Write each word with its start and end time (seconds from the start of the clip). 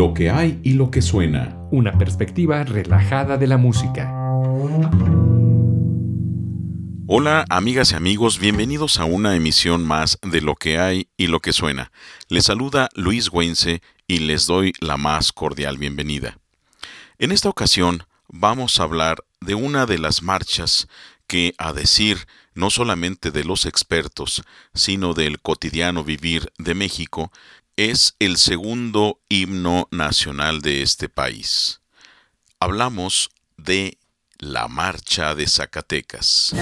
Lo 0.00 0.14
que 0.14 0.30
hay 0.30 0.58
y 0.62 0.72
lo 0.72 0.90
que 0.90 1.02
suena. 1.02 1.58
Una 1.70 1.98
perspectiva 1.98 2.64
relajada 2.64 3.36
de 3.36 3.46
la 3.46 3.58
música. 3.58 4.10
Hola 7.06 7.44
amigas 7.50 7.92
y 7.92 7.96
amigos, 7.96 8.38
bienvenidos 8.38 8.98
a 8.98 9.04
una 9.04 9.36
emisión 9.36 9.84
más 9.84 10.18
de 10.22 10.40
Lo 10.40 10.54
que 10.54 10.78
hay 10.78 11.08
y 11.18 11.26
lo 11.26 11.40
que 11.40 11.52
suena. 11.52 11.92
Les 12.30 12.46
saluda 12.46 12.88
Luis 12.94 13.28
Güense 13.28 13.82
y 14.06 14.20
les 14.20 14.46
doy 14.46 14.72
la 14.80 14.96
más 14.96 15.32
cordial 15.32 15.76
bienvenida. 15.76 16.38
En 17.18 17.30
esta 17.30 17.50
ocasión 17.50 18.04
vamos 18.26 18.80
a 18.80 18.84
hablar 18.84 19.22
de 19.42 19.54
una 19.54 19.84
de 19.84 19.98
las 19.98 20.22
marchas 20.22 20.88
que, 21.26 21.54
a 21.58 21.74
decir 21.74 22.26
no 22.54 22.70
solamente 22.70 23.30
de 23.30 23.44
los 23.44 23.66
expertos, 23.66 24.42
sino 24.74 25.14
del 25.14 25.40
cotidiano 25.40 26.04
vivir 26.04 26.52
de 26.58 26.74
México, 26.74 27.30
es 27.88 28.14
el 28.18 28.36
segundo 28.36 29.22
himno 29.30 29.88
nacional 29.90 30.60
de 30.60 30.82
este 30.82 31.08
país. 31.08 31.80
Hablamos 32.58 33.30
de 33.56 33.96
la 34.38 34.68
Marcha 34.68 35.34
de 35.34 35.46
Zacatecas. 35.46 36.52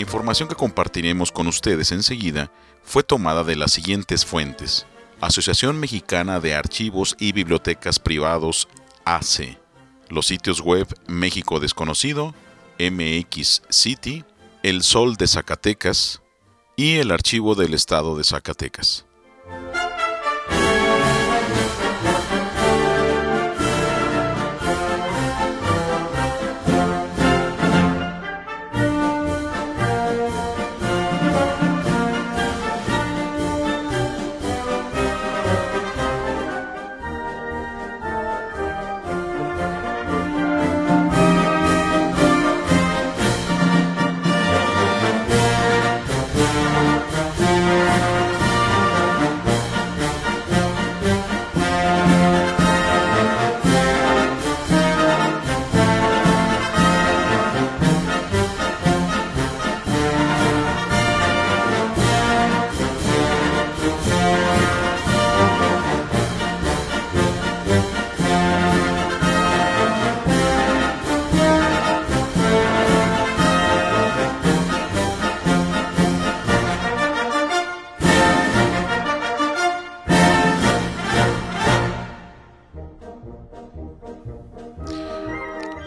La 0.00 0.04
información 0.04 0.48
que 0.48 0.54
compartiremos 0.54 1.30
con 1.30 1.46
ustedes 1.46 1.92
enseguida 1.92 2.50
fue 2.82 3.02
tomada 3.02 3.44
de 3.44 3.54
las 3.54 3.72
siguientes 3.72 4.24
fuentes. 4.24 4.86
Asociación 5.20 5.78
Mexicana 5.78 6.40
de 6.40 6.54
Archivos 6.54 7.16
y 7.20 7.32
Bibliotecas 7.32 7.98
Privados 7.98 8.66
AC. 9.04 9.58
Los 10.08 10.28
sitios 10.28 10.62
web 10.62 10.86
México 11.06 11.60
Desconocido, 11.60 12.34
MX 12.78 13.60
City, 13.68 14.24
El 14.62 14.84
Sol 14.84 15.16
de 15.16 15.26
Zacatecas 15.26 16.22
y 16.76 16.96
el 16.96 17.10
Archivo 17.10 17.54
del 17.54 17.74
Estado 17.74 18.16
de 18.16 18.24
Zacatecas. 18.24 19.04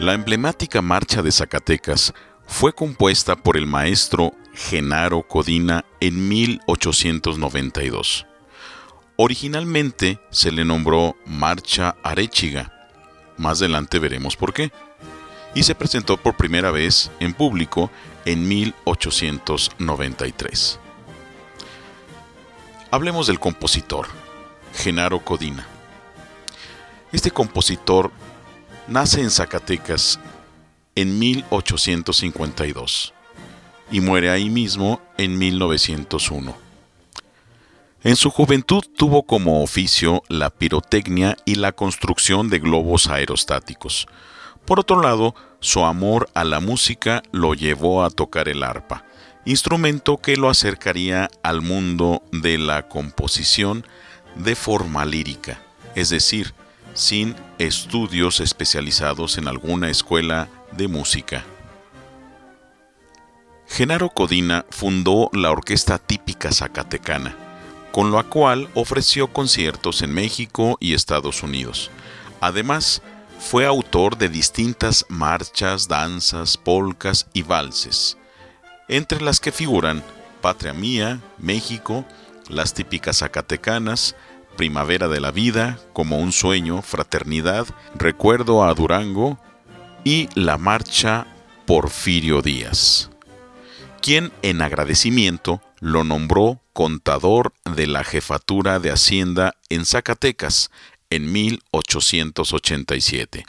La 0.04 0.12
emblemática 0.12 0.82
Marcha 0.82 1.22
de 1.22 1.32
Zacatecas 1.32 2.12
fue 2.46 2.74
compuesta 2.74 3.36
por 3.36 3.56
el 3.56 3.66
maestro 3.66 4.34
Genaro 4.52 5.26
Codina 5.26 5.86
en 5.98 6.28
1892. 6.28 8.26
Originalmente 9.16 10.20
se 10.28 10.52
le 10.52 10.66
nombró 10.66 11.16
Marcha 11.24 11.96
Arechiga, 12.02 12.90
más 13.38 13.62
adelante 13.62 13.98
veremos 13.98 14.36
por 14.36 14.52
qué, 14.52 14.70
y 15.54 15.62
se 15.62 15.74
presentó 15.74 16.18
por 16.18 16.36
primera 16.36 16.70
vez 16.70 17.10
en 17.18 17.32
público 17.32 17.90
en 18.26 18.46
1893. 18.46 20.80
Hablemos 22.90 23.26
del 23.26 23.40
compositor, 23.40 24.08
Genaro 24.74 25.24
Codina. 25.24 25.66
Este 27.10 27.30
compositor 27.30 28.12
nace 28.88 29.20
en 29.20 29.30
Zacatecas 29.30 30.20
en 30.94 31.18
1852 31.18 33.14
y 33.90 34.00
muere 34.00 34.30
ahí 34.30 34.50
mismo 34.50 35.00
en 35.18 35.38
1901. 35.38 36.56
En 38.02 38.16
su 38.16 38.30
juventud 38.30 38.82
tuvo 38.96 39.22
como 39.22 39.62
oficio 39.62 40.22
la 40.28 40.50
pirotecnia 40.50 41.36
y 41.46 41.54
la 41.54 41.72
construcción 41.72 42.50
de 42.50 42.58
globos 42.58 43.08
aerostáticos. 43.08 44.06
Por 44.66 44.78
otro 44.80 45.00
lado, 45.00 45.34
su 45.60 45.84
amor 45.84 46.28
a 46.34 46.44
la 46.44 46.60
música 46.60 47.22
lo 47.32 47.54
llevó 47.54 48.04
a 48.04 48.10
tocar 48.10 48.48
el 48.48 48.62
arpa, 48.62 49.04
instrumento 49.46 50.18
que 50.18 50.36
lo 50.36 50.50
acercaría 50.50 51.30
al 51.42 51.62
mundo 51.62 52.22
de 52.32 52.58
la 52.58 52.88
composición 52.88 53.86
de 54.34 54.54
forma 54.54 55.06
lírica, 55.06 55.60
es 55.94 56.10
decir, 56.10 56.52
sin 56.94 57.36
estudios 57.58 58.40
especializados 58.40 59.36
en 59.36 59.48
alguna 59.48 59.90
escuela 59.90 60.48
de 60.72 60.88
música. 60.88 61.44
Genaro 63.66 64.10
Codina 64.10 64.64
fundó 64.70 65.30
la 65.32 65.50
orquesta 65.50 65.98
típica 65.98 66.52
zacatecana, 66.52 67.36
con 67.92 68.12
la 68.12 68.22
cual 68.22 68.68
ofreció 68.74 69.32
conciertos 69.32 70.02
en 70.02 70.12
México 70.12 70.76
y 70.80 70.94
Estados 70.94 71.42
Unidos. 71.42 71.90
Además, 72.40 73.02
fue 73.38 73.66
autor 73.66 74.16
de 74.16 74.28
distintas 74.28 75.04
marchas, 75.08 75.88
danzas, 75.88 76.56
polcas 76.56 77.26
y 77.32 77.42
valses, 77.42 78.16
entre 78.88 79.20
las 79.20 79.40
que 79.40 79.52
figuran 79.52 80.02
Patria 80.40 80.72
Mía, 80.72 81.20
México, 81.38 82.04
las 82.48 82.74
típicas 82.74 83.18
zacatecanas, 83.18 84.14
Primavera 84.56 85.08
de 85.08 85.20
la 85.20 85.30
Vida, 85.30 85.78
Como 85.92 86.18
un 86.18 86.32
Sueño, 86.32 86.82
Fraternidad, 86.82 87.66
Recuerdo 87.94 88.64
a 88.64 88.74
Durango 88.74 89.38
y 90.04 90.28
la 90.34 90.58
marcha 90.58 91.26
Porfirio 91.66 92.42
Díaz, 92.42 93.10
quien 94.02 94.32
en 94.42 94.60
agradecimiento 94.62 95.62
lo 95.80 96.04
nombró 96.04 96.60
contador 96.72 97.52
de 97.64 97.86
la 97.86 98.02
jefatura 98.04 98.80
de 98.80 98.90
Hacienda 98.90 99.54
en 99.70 99.86
Zacatecas 99.86 100.70
en 101.10 101.32
1887. 101.32 103.46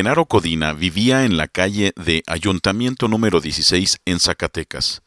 Genaro 0.00 0.24
Codina 0.24 0.72
vivía 0.72 1.26
en 1.26 1.36
la 1.36 1.46
calle 1.46 1.92
de 1.94 2.22
Ayuntamiento 2.26 3.06
número 3.06 3.38
16 3.42 4.00
en 4.06 4.18
Zacatecas. 4.18 5.02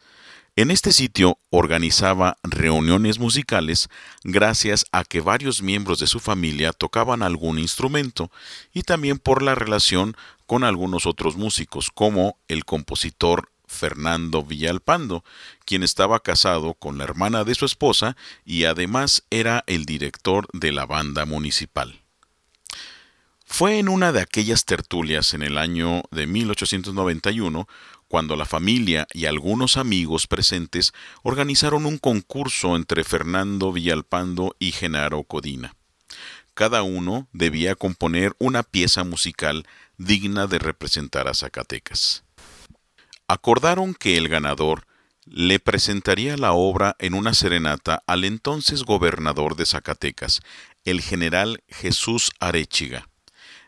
En 0.56 0.69
este 0.69 0.94
sitio 0.94 1.40
organizaba 1.50 2.38
reuniones 2.44 3.18
musicales 3.18 3.90
gracias 4.24 4.86
a 4.92 5.04
que 5.04 5.19
varios 5.19 5.63
miembros 5.63 5.98
de 5.98 6.06
su 6.06 6.19
familia 6.19 6.74
tocaban 6.74 7.24
algún 7.24 7.58
instrumento 7.58 8.29
y 8.72 8.84
también 8.84 9.17
por 9.17 9.41
la 9.41 9.56
relación 9.56 10.15
con 10.46 10.63
algunos 10.63 11.08
otros 11.08 11.38
músicos 11.38 11.89
como 11.91 12.38
el 12.48 12.63
compositor 12.63 13.50
Fernando 13.65 14.44
Villalpando, 14.44 15.24
quien 15.65 15.82
estaba 15.82 16.20
casado 16.20 16.75
con 16.75 17.00
la 17.00 17.06
hermana 17.06 17.44
de 17.44 17.56
su 17.56 17.65
esposa 17.65 18.15
y 18.46 18.65
además 18.65 19.24
era 19.32 19.63
el 19.65 19.86
director 19.86 20.48
de 20.53 20.72
la 20.72 20.86
banda 20.86 21.25
municipal. 21.25 22.02
Fue 23.55 23.77
en 23.77 23.88
una 23.88 24.12
de 24.12 24.19
aquellas 24.19 24.65
tertulias 24.65 25.36
en 25.36 25.43
el 25.43 25.60
año 25.60 26.01
de 26.10 26.25
1891 26.25 27.67
cuando 28.07 28.36
la 28.36 28.45
familia 28.45 29.05
y 29.13 29.27
algunos 29.27 29.77
amigos 29.77 30.25
presentes 30.25 30.91
organizaron 31.22 31.86
un 31.86 32.00
concurso 32.00 32.75
entre 32.75 33.03
Fernando 33.03 33.72
Villalpando 33.72 34.55
y 34.57 34.72
Genaro 34.72 35.22
Codina. 35.22 35.75
Cada 36.55 36.81
uno 36.81 37.27
debía 37.31 37.75
componer 37.75 38.36
una 38.39 38.63
pieza 38.63 39.03
musical 39.03 39.67
digna 40.00 40.48
de 40.48 40.57
representar 40.57 41.27
a 41.27 41.36
Zacatecas. 41.36 42.24
Acordaron 43.27 43.93
que 43.93 44.17
el 44.17 44.29
ganador 44.29 44.88
le 45.25 45.60
presentaría 45.60 46.38
la 46.38 46.53
obra 46.53 46.95
en 46.98 47.13
una 47.13 47.36
serenata 47.36 48.01
al 48.07 48.24
entonces 48.24 48.81
gobernador 48.83 49.55
de 49.55 49.67
Zacatecas, 49.67 50.41
el 50.86 51.01
general 51.01 51.63
Jesús 51.67 52.31
Arechiga. 52.39 53.07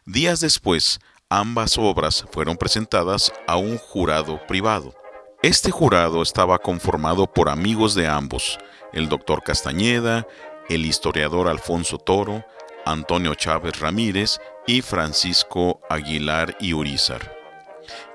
Días 0.08 0.40
después, 0.40 1.00
ambas 1.30 1.80
obras 1.80 2.26
fueron 2.32 2.58
presentadas 2.58 3.34
a 3.48 3.58
un 3.58 3.80
jurado 3.80 4.40
privado. 4.46 4.94
Este 5.42 5.72
jurado 5.72 6.22
estaba 6.22 6.60
conformado 6.60 7.26
por 7.26 7.50
amigos 7.50 7.96
de 7.96 8.08
ambos, 8.08 8.60
el 8.94 9.10
doctor 9.10 9.42
Castañeda, 9.42 10.28
el 10.70 10.86
historiador 10.86 11.48
Alfonso 11.48 11.98
Toro, 11.98 12.46
Antonio 12.86 13.34
Chávez 13.34 13.80
Ramírez 13.80 14.38
y 14.68 14.84
Francisco 14.84 15.82
Aguilar 15.90 16.56
y 16.60 16.74
Urizar, 16.74 17.36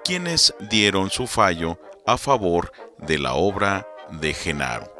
quienes 0.04 0.54
dieron 0.60 1.10
su 1.10 1.26
fallo 1.26 1.76
a 2.06 2.16
favor 2.18 2.70
de 2.98 3.18
la 3.18 3.34
obra 3.34 3.84
de 4.12 4.32
Genaro. 4.32 4.99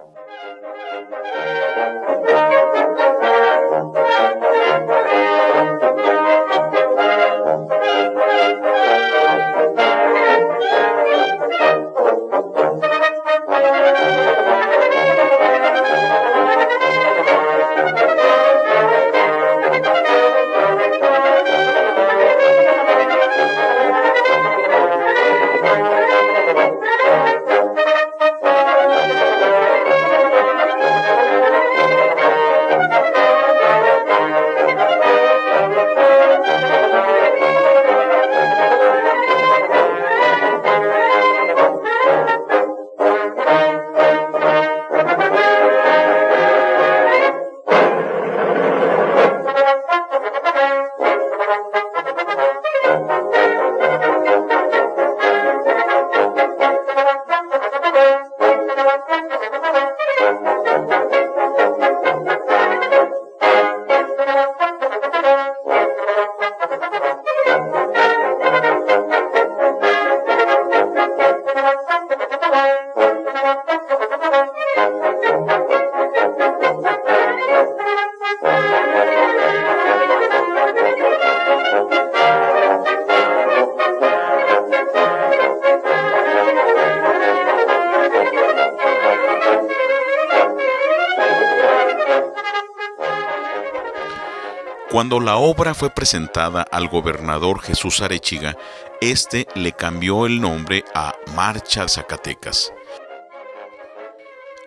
Cuando 94.91 95.21
la 95.21 95.37
obra 95.37 95.73
fue 95.73 95.91
presentada 95.91 96.63
al 96.63 96.89
gobernador 96.89 97.63
Jesús 97.63 98.01
Arechiga, 98.01 98.57
este 99.01 99.47
le 99.55 99.71
cambió 99.71 100.27
el 100.27 100.41
nombre 100.41 100.85
a 100.97 101.15
Marcha 101.37 101.87
Zacatecas. 101.87 102.73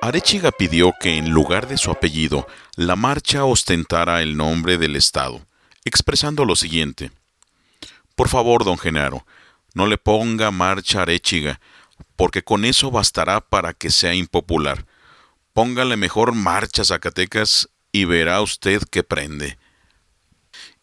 Arechiga 0.01 0.53
pidió 0.53 0.94
que 0.98 1.18
en 1.18 1.32
lugar 1.32 1.68
de 1.68 1.77
su 1.77 1.92
apellido, 1.92 2.48
la 2.77 2.96
marcha 2.96 3.44
ostentara 3.44 4.22
el 4.22 4.38
nombre 4.38 4.77
del 4.77 4.96
Estado, 4.96 5.46
expresando 5.84 6.46
lo 6.46 6.56
siguiente. 6.56 7.12
Por 8.15 8.30
favor, 8.30 8.63
don 8.63 8.77
Genaro, 8.77 9.25
no 9.74 9.88
le 9.88 9.98
ponga 9.98 10.51
marcha 10.51 11.01
Arechiga, 11.01 11.60
porque 12.15 12.44
con 12.44 12.63
eso 12.63 12.92
bastará 12.92 13.42
para 13.42 13.74
que 13.74 13.89
sea 13.92 14.13
impopular. 14.13 14.86
Póngale 15.51 15.98
mejor 15.98 16.32
marcha 16.32 16.86
Zacatecas 16.86 17.68
y 17.92 18.06
verá 18.06 18.39
usted 18.39 18.84
que 18.89 19.03
prende 19.03 19.58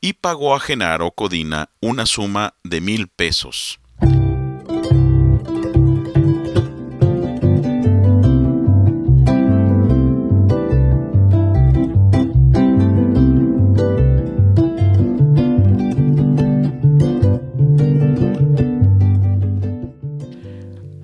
y 0.01 0.15
pagó 0.15 0.55
a 0.55 0.61
Genaro 0.61 1.11
Codina 1.13 1.71
una 1.81 2.07
suma 2.07 2.55
de 2.65 2.81
mil 2.81 3.09
pesos. 3.09 3.81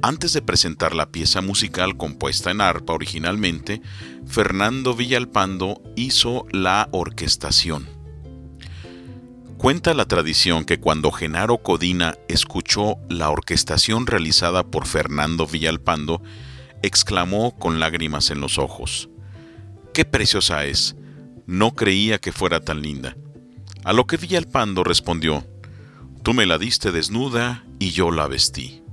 Antes 0.03 0.33
de 0.33 0.41
presentar 0.41 0.95
la 0.95 1.11
pieza 1.11 1.41
musical 1.41 1.97
compuesta 1.97 2.53
en 2.53 2.61
arpa 2.61 2.93
originalmente, 2.93 3.83
Fernando 4.25 4.95
Villalpando 4.95 5.83
hizo 5.97 6.47
la 6.53 6.89
orquestación. 6.93 7.96
Cuenta 9.67 9.95
la 9.95 10.05
tradición 10.05 10.65
que 10.65 10.79
cuando 10.79 11.11
Genaro 11.11 11.59
Codina 11.59 12.15
escuchó 12.29 12.99
la 13.09 13.31
orquestación 13.31 14.07
realizada 14.07 14.63
por 14.63 14.87
Fernando 14.87 15.45
Villalpando, 15.45 16.23
exclamó 16.83 17.59
con 17.59 17.81
lágrimas 17.81 18.31
en 18.31 18.41
los 18.41 18.59
ojos, 18.59 19.09
¡Qué 19.93 20.05
preciosa 20.05 20.67
es! 20.67 20.95
No 21.47 21.75
creía 21.75 22.19
que 22.19 22.31
fuera 22.31 22.61
tan 22.61 22.81
linda. 22.81 23.17
A 23.83 23.93
lo 23.93 24.07
que 24.07 24.19
Villalpando 24.19 24.85
respondió, 24.85 25.45
Tú 26.23 26.33
me 26.33 26.47
la 26.47 26.59
diste 26.59 26.93
desnuda 26.93 27.65
y 27.81 27.91
yo 27.91 28.13
la 28.13 28.29
vestí. 28.29 28.85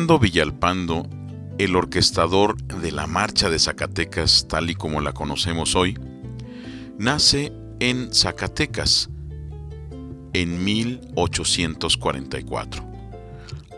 Fernando 0.00 0.18
Villalpando, 0.18 1.06
el 1.58 1.76
orquestador 1.76 2.56
de 2.62 2.90
la 2.90 3.06
Marcha 3.06 3.50
de 3.50 3.58
Zacatecas 3.58 4.48
tal 4.48 4.70
y 4.70 4.74
como 4.74 5.02
la 5.02 5.12
conocemos 5.12 5.76
hoy, 5.76 5.98
nace 6.96 7.52
en 7.80 8.10
Zacatecas 8.10 9.10
en 10.32 10.64
1844. 10.64 12.82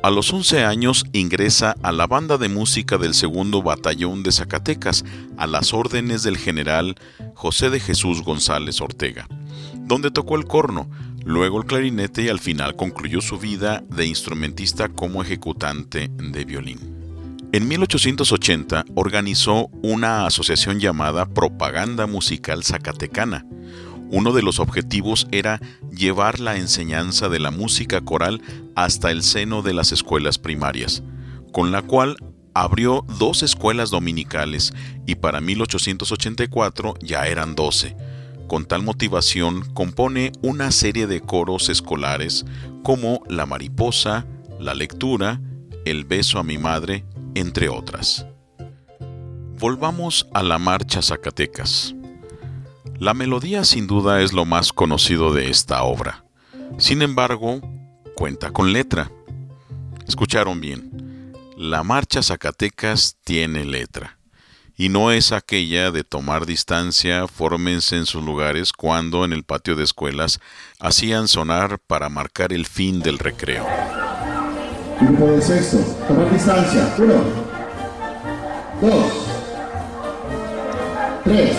A 0.05 0.11
los 0.13 0.33
11 0.33 0.65
años 0.65 1.05
ingresa 1.13 1.75
a 1.83 1.91
la 1.91 2.07
banda 2.07 2.39
de 2.39 2.49
música 2.49 2.99
del 2.99 3.15
segundo 3.15 3.61
batallón 3.61 4.23
de 4.23 4.31
Zacatecas 4.31 5.05
a 5.37 5.49
las 5.49 5.75
órdenes 5.75 6.23
del 6.23 6.39
general 6.39 6.95
José 7.35 7.69
de 7.69 7.81
Jesús 7.81 8.23
González 8.23 8.81
Ortega, 8.81 9.27
donde 9.75 10.13
tocó 10.13 10.37
el 10.37 10.45
corno, 10.45 10.89
luego 11.25 11.59
el 11.59 11.67
clarinete 11.67 12.23
y 12.23 12.29
al 12.29 12.41
final 12.41 12.77
concluyó 12.77 13.21
su 13.21 13.39
vida 13.39 13.83
de 13.89 14.07
instrumentista 14.07 14.89
como 14.89 15.23
ejecutante 15.23 16.09
de 16.09 16.45
violín. 16.45 16.93
En 17.53 17.69
1880 17.69 18.87
organizó 18.95 19.69
una 19.83 20.27
asociación 20.27 20.81
llamada 20.81 21.27
Propaganda 21.27 22.07
Musical 22.07 22.65
Zacatecana. 22.65 23.45
Uno 24.11 24.33
de 24.33 24.43
los 24.43 24.59
objetivos 24.59 25.27
era 25.33 25.61
llevar 25.91 26.41
la 26.41 26.57
enseñanza 26.57 27.29
de 27.29 27.41
la 27.41 27.51
música 27.51 28.01
coral 28.01 28.41
hasta 28.75 29.11
el 29.11 29.23
seno 29.23 29.63
de 29.63 29.75
las 29.75 29.93
escuelas 29.93 30.39
primarias, 30.39 31.03
con 31.53 31.73
la 31.73 31.83
cual 31.83 32.17
abrió 32.55 33.05
dos 33.19 33.43
escuelas 33.43 33.91
dominicales 33.91 34.73
y 35.07 35.17
para 35.17 35.41
1884 35.41 36.95
ya 37.03 37.27
eran 37.27 37.55
12 37.55 37.97
con 38.53 38.67
tal 38.67 38.83
motivación 38.83 39.65
compone 39.73 40.31
una 40.43 40.73
serie 40.73 41.07
de 41.07 41.23
coros 41.23 41.71
escolares 41.71 42.45
como 42.83 43.23
La 43.27 43.47
mariposa, 43.47 44.27
La 44.61 44.75
lectura, 44.75 45.41
El 45.87 46.05
beso 46.05 46.39
a 46.39 46.43
mi 46.43 46.59
madre, 46.59 47.07
entre 47.35 47.71
otras. 47.71 48.27
Volvamos 49.59 50.29
a 50.35 50.43
la 50.43 50.59
marcha 50.59 51.01
Zacatecas. 51.01 51.95
La 52.99 53.15
melodía 53.15 53.65
sin 53.65 53.87
duda 53.87 54.21
es 54.21 54.35
lo 54.35 54.45
más 54.45 54.75
conocido 54.75 55.33
de 55.33 55.49
esta 55.49 55.85
obra. 55.85 56.27
Sin 56.77 57.01
embargo, 57.01 57.63
cuenta 58.17 58.51
con 58.51 58.75
letra. 58.75 59.11
Escucharon 60.07 60.61
bien. 60.61 61.33
La 61.57 61.83
marcha 61.85 62.23
Zacatecas 62.23 63.17
tiene 63.25 63.65
letra 63.65 64.19
y 64.83 64.89
no 64.89 65.13
es 65.13 65.31
aquella 65.31 65.93
de 65.93 66.03
tomar 66.03 66.45
distancia, 66.45 67.29
fórmense 67.29 67.97
en 67.97 68.05
sus 68.05 68.25
lugares 68.25 68.73
cuando 68.73 69.25
en 69.25 69.33
el 69.33 69.45
patio 69.45 69.77
de 69.77 69.85
escuelas 69.85 70.41
hacían 70.81 71.29
sonar 71.29 71.79
para 71.87 72.09
marcar 72.09 72.53
el 72.53 72.67
fin 72.67 72.99
del 72.99 73.21
recreo. 73.21 73.65
Grupo 75.01 75.27
de 75.27 75.41
sexto, 75.41 75.79
tomar 76.09 76.33
distancia. 76.33 76.93
Uno, 76.99 77.15
dos, 78.81 79.13
tres. 81.23 81.57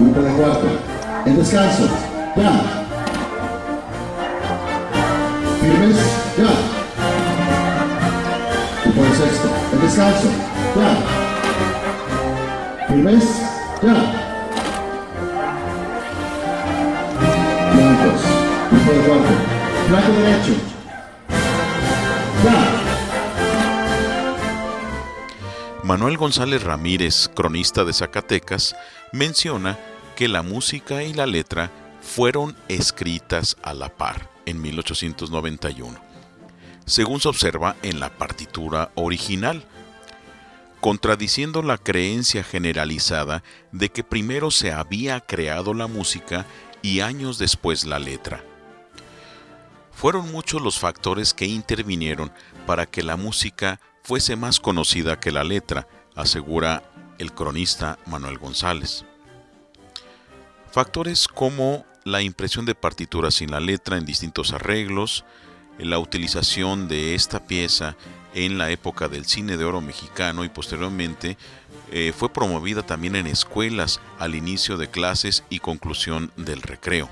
Grupo 0.00 0.20
de 0.20 0.32
cuarto, 0.32 0.66
en 1.26 1.36
descanso, 1.36 1.88
ya. 2.36 2.84
Firmes, 5.60 5.96
ya 6.36 6.67
por 8.98 9.14
sexto. 9.14 9.48
El 9.72 9.80
descanso. 9.80 10.28
Ya. 10.76 10.90
Firmes. 12.88 13.24
Ya. 13.82 13.94
Blancos. 17.74 18.22
Grupo 18.70 18.90
de 18.92 19.00
cuarto. 19.06 19.32
Blanco 19.88 20.12
derecho. 20.12 20.54
Ya. 22.44 22.58
Manuel 25.84 26.16
González 26.18 26.62
Ramírez, 26.64 27.30
cronista 27.34 27.84
de 27.84 27.92
Zacatecas, 27.92 28.76
menciona 29.12 29.78
que 30.16 30.28
la 30.28 30.42
música 30.42 31.02
y 31.04 31.14
la 31.14 31.26
letra 31.26 31.70
fueron 32.02 32.56
escritas 32.68 33.56
a 33.62 33.72
la 33.74 33.88
par 33.88 34.28
en 34.44 34.60
1891 34.60 36.07
según 36.88 37.20
se 37.20 37.28
observa 37.28 37.76
en 37.82 38.00
la 38.00 38.10
partitura 38.10 38.90
original, 38.94 39.64
contradiciendo 40.80 41.62
la 41.62 41.76
creencia 41.76 42.42
generalizada 42.42 43.42
de 43.72 43.90
que 43.90 44.04
primero 44.04 44.50
se 44.50 44.72
había 44.72 45.20
creado 45.20 45.74
la 45.74 45.86
música 45.86 46.46
y 46.82 47.00
años 47.00 47.38
después 47.38 47.84
la 47.84 47.98
letra. 47.98 48.42
Fueron 49.92 50.30
muchos 50.30 50.62
los 50.62 50.78
factores 50.78 51.34
que 51.34 51.46
intervinieron 51.46 52.32
para 52.66 52.86
que 52.86 53.02
la 53.02 53.16
música 53.16 53.80
fuese 54.02 54.36
más 54.36 54.60
conocida 54.60 55.18
que 55.18 55.32
la 55.32 55.44
letra, 55.44 55.88
asegura 56.14 56.82
el 57.18 57.32
cronista 57.32 57.98
Manuel 58.06 58.38
González. 58.38 59.04
Factores 60.70 61.26
como 61.26 61.84
la 62.04 62.22
impresión 62.22 62.64
de 62.64 62.74
partituras 62.74 63.34
sin 63.34 63.50
la 63.50 63.60
letra 63.60 63.98
en 63.98 64.06
distintos 64.06 64.52
arreglos, 64.52 65.24
la 65.78 65.98
utilización 65.98 66.88
de 66.88 67.14
esta 67.14 67.46
pieza 67.46 67.96
en 68.34 68.58
la 68.58 68.70
época 68.70 69.08
del 69.08 69.24
cine 69.24 69.56
de 69.56 69.64
oro 69.64 69.80
mexicano 69.80 70.44
y 70.44 70.48
posteriormente 70.48 71.36
eh, 71.90 72.12
fue 72.16 72.32
promovida 72.32 72.82
también 72.82 73.16
en 73.16 73.26
escuelas 73.26 74.00
al 74.18 74.34
inicio 74.34 74.76
de 74.76 74.88
clases 74.88 75.44
y 75.48 75.60
conclusión 75.60 76.30
del 76.36 76.62
recreo. 76.62 77.08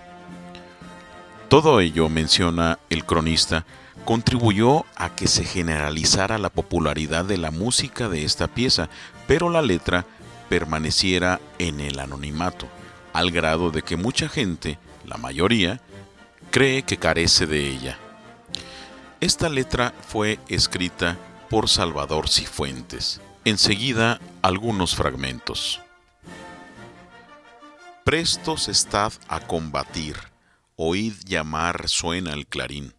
Todo 1.48 1.80
ello, 1.80 2.08
menciona 2.08 2.78
el 2.90 3.04
cronista, 3.04 3.64
contribuyó 4.04 4.84
a 4.96 5.14
que 5.14 5.26
se 5.26 5.44
generalizara 5.44 6.38
la 6.38 6.50
popularidad 6.50 7.24
de 7.24 7.38
la 7.38 7.50
música 7.50 8.08
de 8.08 8.24
esta 8.24 8.48
pieza, 8.48 8.88
pero 9.26 9.48
la 9.48 9.62
letra 9.62 10.04
permaneciera 10.48 11.40
en 11.58 11.80
el 11.80 11.98
anonimato, 11.98 12.68
al 13.12 13.30
grado 13.30 13.70
de 13.70 13.82
que 13.82 13.96
mucha 13.96 14.28
gente, 14.28 14.78
la 15.06 15.16
mayoría, 15.16 15.80
cree 16.50 16.82
que 16.82 16.96
carece 16.96 17.46
de 17.46 17.68
ella. 17.68 17.98
Esta 19.26 19.48
letra 19.48 19.92
fue 20.06 20.38
escrita 20.46 21.18
por 21.50 21.68
Salvador 21.68 22.28
Cifuentes. 22.28 23.20
Enseguida 23.44 24.20
algunos 24.40 24.94
fragmentos. 24.94 25.80
Prestos 28.04 28.68
estad 28.68 29.12
a 29.26 29.40
combatir, 29.40 30.14
oíd 30.76 31.14
llamar 31.24 31.88
suena 31.88 32.34
el 32.34 32.46
clarín, 32.46 32.94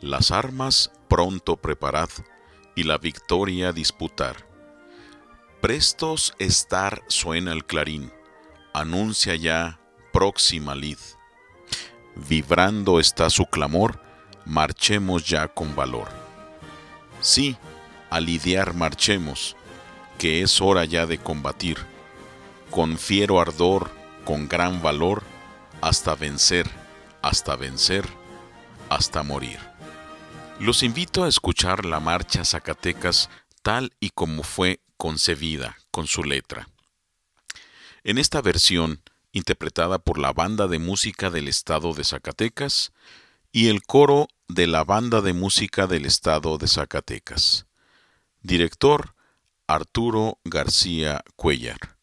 las 0.00 0.30
armas 0.30 0.92
pronto 1.08 1.58
preparad 1.58 2.08
y 2.74 2.84
la 2.84 2.96
victoria 2.96 3.74
disputar. 3.74 4.46
Prestos 5.60 6.32
estar 6.38 7.02
suena 7.08 7.52
el 7.52 7.66
clarín, 7.66 8.10
anuncia 8.72 9.34
ya 9.34 9.78
próxima 10.10 10.74
lid. 10.74 10.98
Vibrando 12.14 12.98
está 12.98 13.28
su 13.28 13.44
clamor, 13.44 14.05
marchemos 14.46 15.26
ya 15.26 15.48
con 15.48 15.74
valor. 15.74 16.08
Sí, 17.20 17.56
a 18.08 18.20
lidiar 18.20 18.74
marchemos, 18.74 19.56
que 20.18 20.42
es 20.42 20.60
hora 20.60 20.84
ya 20.84 21.06
de 21.06 21.18
combatir, 21.18 21.78
con 22.70 22.96
fiero 22.96 23.40
ardor, 23.40 23.90
con 24.24 24.48
gran 24.48 24.80
valor, 24.80 25.22
hasta 25.80 26.14
vencer, 26.14 26.70
hasta 27.22 27.56
vencer, 27.56 28.06
hasta 28.88 29.22
morir. 29.22 29.58
Los 30.58 30.82
invito 30.82 31.24
a 31.24 31.28
escuchar 31.28 31.84
la 31.84 32.00
marcha 32.00 32.44
Zacatecas 32.44 33.28
tal 33.62 33.92
y 34.00 34.10
como 34.10 34.42
fue 34.42 34.80
concebida 34.96 35.76
con 35.90 36.06
su 36.06 36.24
letra. 36.24 36.68
En 38.04 38.16
esta 38.18 38.40
versión, 38.40 39.02
interpretada 39.32 39.98
por 39.98 40.18
la 40.18 40.32
Banda 40.32 40.68
de 40.68 40.78
Música 40.78 41.30
del 41.30 41.48
Estado 41.48 41.92
de 41.92 42.04
Zacatecas, 42.04 42.92
y 43.56 43.68
el 43.68 43.84
coro 43.84 44.28
de 44.48 44.66
la 44.66 44.84
Banda 44.84 45.22
de 45.22 45.32
Música 45.32 45.86
del 45.86 46.04
Estado 46.04 46.58
de 46.58 46.68
Zacatecas. 46.68 47.66
Director 48.42 49.14
Arturo 49.66 50.40
García 50.44 51.24
Cuellar. 51.36 51.95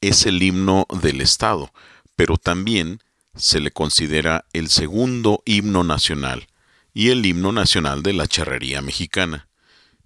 Es 0.00 0.26
el 0.26 0.42
himno 0.42 0.86
del 1.02 1.20
Estado, 1.20 1.72
pero 2.14 2.36
también 2.36 3.00
se 3.34 3.60
le 3.60 3.70
considera 3.70 4.46
el 4.52 4.68
segundo 4.70 5.42
himno 5.44 5.84
nacional 5.84 6.46
y 6.94 7.10
el 7.10 7.26
himno 7.26 7.52
nacional 7.52 8.02
de 8.02 8.14
la 8.14 8.26
charrería 8.26 8.80
mexicana. 8.80 9.48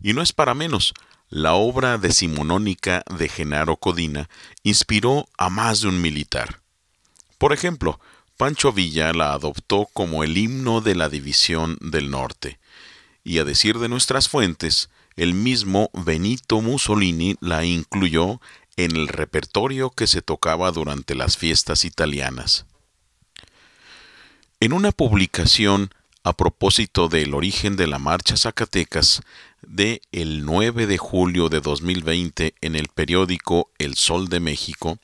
Y 0.03 0.12
no 0.12 0.23
es 0.23 0.33
para 0.33 0.55
menos, 0.55 0.95
la 1.29 1.55
obra 1.55 1.99
decimonónica 1.99 3.05
de 3.16 3.29
Genaro 3.29 3.77
Codina 3.77 4.29
inspiró 4.64 5.29
a 5.38 5.49
más 5.49 5.83
de 5.83 5.88
un 5.88 6.03
militar. 6.03 6.61
Por 7.38 7.53
ejemplo, 7.53 8.01
Pancho 8.37 8.73
Villa 8.73 9.12
la 9.12 9.33
adoptó 9.33 9.88
como 9.93 10.25
el 10.25 10.37
himno 10.37 10.81
de 10.81 10.95
la 10.95 11.09
División 11.09 11.79
del 11.81 12.11
Norte, 12.11 12.59
y 13.23 13.38
a 13.38 13.45
decir 13.45 13.79
de 13.79 13.88
nuestras 13.88 14.29
fuentes, 14.29 14.88
el 15.14 15.35
mismo 15.35 15.90
Benito 15.93 16.61
Mussolini 16.62 17.37
la 17.40 17.64
incluyó 17.64 18.40
en 18.85 18.97
el 18.97 19.09
repertorio 19.09 19.90
que 19.90 20.07
se 20.07 20.23
tocaba 20.23 20.71
durante 20.73 21.14
las 21.14 21.37
fiestas 21.37 21.85
italianas. 21.85 22.66
En 24.61 24.73
una 24.73 24.93
publicación 24.93 25.90
a 26.23 26.35
propósito 26.35 27.09
del 27.09 27.35
origen 27.35 27.77
de 27.77 27.87
la 27.87 27.99
marcha 27.99 28.37
Zacatecas 28.37 29.23
de 29.62 30.03
el 30.12 30.45
9 30.45 30.87
de 30.87 30.99
julio 30.99 31.49
de 31.49 31.61
2020 31.61 32.55
en 32.61 32.77
el 32.77 32.88
periódico 32.88 33.71
El 33.79 33.95
Sol 33.95 34.29
de 34.29 34.40
México, 34.40 34.99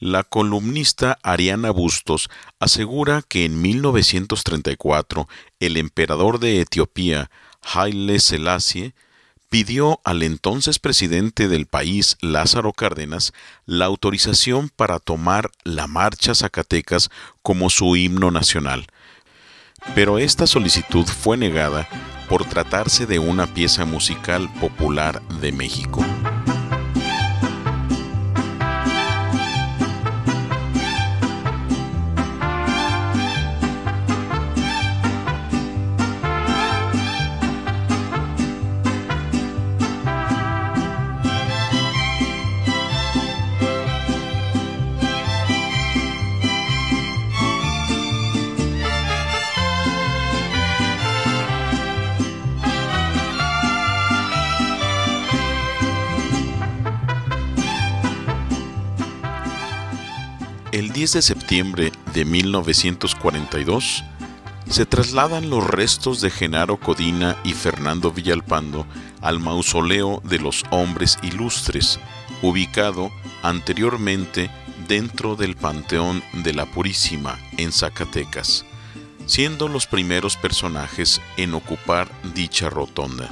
la 0.00 0.22
columnista 0.22 1.18
Ariana 1.22 1.70
Bustos 1.70 2.30
asegura 2.60 3.22
que 3.26 3.44
en 3.44 3.60
1934 3.60 5.28
el 5.58 5.76
emperador 5.76 6.38
de 6.38 6.60
Etiopía, 6.60 7.30
Haile 7.62 8.20
Selassie, 8.20 8.94
pidió 9.48 10.00
al 10.04 10.22
entonces 10.22 10.78
presidente 10.78 11.48
del 11.48 11.66
país, 11.66 12.16
Lázaro 12.20 12.72
Cárdenas, 12.72 13.32
la 13.66 13.86
autorización 13.86 14.68
para 14.68 14.98
tomar 14.98 15.50
la 15.64 15.86
marcha 15.86 16.34
Zacatecas 16.34 17.10
como 17.42 17.70
su 17.70 17.96
himno 17.96 18.30
nacional. 18.30 18.86
Pero 19.94 20.18
esta 20.18 20.46
solicitud 20.46 21.06
fue 21.06 21.36
negada 21.36 21.88
por 22.28 22.44
tratarse 22.44 23.06
de 23.06 23.18
una 23.18 23.46
pieza 23.46 23.84
musical 23.84 24.52
popular 24.60 25.22
de 25.40 25.52
México. 25.52 26.04
El 61.08 61.12
10 61.12 61.24
de 61.24 61.34
septiembre 61.34 61.92
de 62.12 62.26
1942 62.26 64.04
se 64.68 64.84
trasladan 64.84 65.48
los 65.48 65.66
restos 65.66 66.20
de 66.20 66.28
Genaro 66.28 66.78
Codina 66.78 67.34
y 67.44 67.54
Fernando 67.54 68.12
Villalpando 68.12 68.86
al 69.22 69.40
mausoleo 69.40 70.20
de 70.24 70.38
los 70.38 70.64
hombres 70.68 71.16
ilustres, 71.22 71.98
ubicado 72.42 73.10
anteriormente 73.42 74.50
dentro 74.86 75.34
del 75.34 75.56
Panteón 75.56 76.22
de 76.34 76.52
la 76.52 76.66
Purísima 76.66 77.38
en 77.56 77.72
Zacatecas, 77.72 78.66
siendo 79.24 79.66
los 79.66 79.86
primeros 79.86 80.36
personajes 80.36 81.22
en 81.38 81.54
ocupar 81.54 82.10
dicha 82.34 82.68
rotonda. 82.68 83.30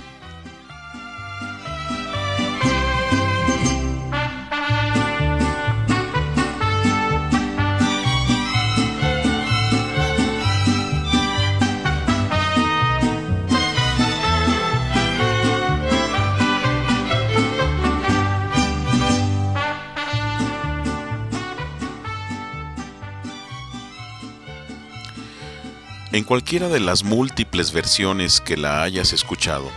En 26.17 26.25
cualquiera 26.25 26.71
de 26.71 26.81
las 26.81 27.05
múltiples 27.05 27.73
versiones 27.73 28.41
que 28.41 28.57
la 28.57 28.83
hayas 28.83 29.13
escuchado, 29.13 29.71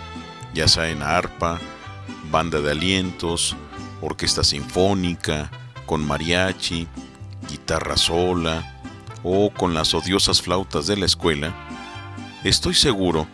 ya 0.53 0.69
sea 0.69 0.87
en 0.87 1.01
arpa, 1.01 1.59
banda 2.31 2.61
de 2.61 2.71
alientos, 2.71 3.57
orquesta 3.99 4.45
sinfónica, 4.45 5.51
con 5.85 6.07
mariachi, 6.07 6.87
guitarra 7.49 7.97
sola 7.97 8.81
o 9.21 9.49
con 9.49 9.73
las 9.73 9.93
odiosas 9.93 10.41
flautas 10.41 10.87
de 10.87 10.95
la 10.95 11.07
escuela, 11.07 11.53
estoy 12.45 12.73
seguro 12.73 13.27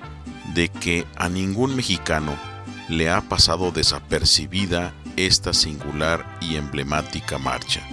de 0.55 0.69
que 0.69 1.05
a 1.15 1.29
ningún 1.29 1.75
mexicano 1.75 2.35
le 2.89 3.11
ha 3.11 3.21
pasado 3.21 3.71
desapercibida 3.71 4.95
esta 5.15 5.53
singular 5.53 6.39
y 6.41 6.55
emblemática 6.55 7.37
marcha. 7.37 7.87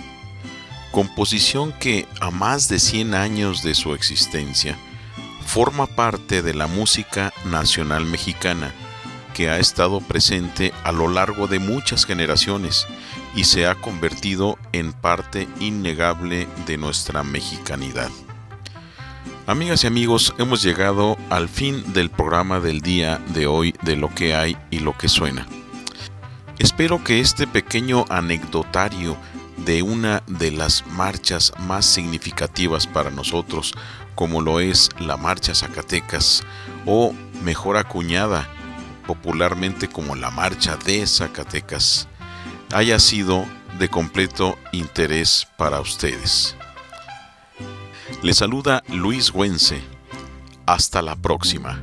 Composición 0.91 1.71
que 1.73 2.09
a 2.23 2.31
más 2.31 2.71
de 2.71 2.79
100 2.79 3.13
años 3.13 3.63
de 3.63 3.75
su 3.75 3.93
existencia 3.93 4.79
forma 5.53 5.87
parte 5.87 6.41
de 6.41 6.55
la 6.55 6.67
música 6.67 7.31
nacional 7.45 8.07
mexicana 8.07 8.73
que 9.35 9.51
ha 9.51 9.59
estado 9.59 10.01
presente 10.01 10.73
a 10.83 10.93
lo 10.93 11.09
largo 11.09 11.47
de 11.47 11.59
muchas 11.59 12.07
generaciones 12.07 12.87
y 13.35 13.45
se 13.45 13.67
ha 13.67 13.75
convertido 13.75 14.57
en 14.73 14.95
parte 14.95 15.47
innegable 15.61 16.49
de 16.65 16.79
nuestra 16.79 17.23
mexicanidad. 17.23 18.09
Amigas 19.47 19.85
y 19.85 19.89
amigos, 19.89 20.35
hemos 20.39 20.63
llegado 20.63 21.19
al 21.29 21.51
fin 21.51 21.93
del 21.93 22.09
programa 22.09 22.59
del 22.59 22.81
día 22.81 23.21
de 23.35 23.47
hoy 23.47 23.75
de 23.83 23.97
lo 23.97 24.09
que 24.09 24.35
hay 24.35 24.57
y 24.71 24.79
lo 24.79 24.97
que 24.97 25.11
suena. 25.11 25.47
Espero 26.59 27.05
que 27.05 27.21
este 27.21 27.47
pequeño 27.47 28.07
anecdotario 28.09 29.19
de 29.65 29.83
una 29.83 30.23
de 30.27 30.51
las 30.51 30.87
marchas 30.87 31.53
más 31.59 31.87
significativas 31.87 32.87
para 32.87 33.11
nosotros, 33.11 33.73
como 34.15 34.41
lo 34.41 34.61
es 34.61 34.91
la 34.99 35.17
Marcha 35.17 35.55
Zacatecas, 35.55 36.43
o 36.87 37.15
mejor 37.43 37.77
acuñada 37.77 38.49
popularmente 39.07 39.89
como 39.89 40.15
la 40.15 40.31
Marcha 40.31 40.77
de 40.77 41.07
Zacatecas, 41.07 42.09
haya 42.73 42.99
sido 42.99 43.47
de 43.79 43.89
completo 43.89 44.59
interés 44.73 45.47
para 45.57 45.81
ustedes. 45.81 46.57
Les 48.23 48.37
saluda 48.37 48.83
Luis 48.89 49.31
Güense. 49.31 49.83
Hasta 50.67 51.03
la 51.03 51.17
próxima. 51.17 51.83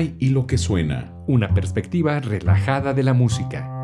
Y 0.00 0.30
lo 0.30 0.46
que 0.46 0.58
suena. 0.58 1.12
Una 1.26 1.54
perspectiva 1.54 2.20
relajada 2.20 2.94
de 2.94 3.02
la 3.02 3.12
música. 3.12 3.77